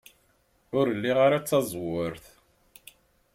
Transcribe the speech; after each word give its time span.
Ur 0.77 0.87
liɣ 1.01 1.17
ara 1.25 1.39
taẓwert. 1.47 2.25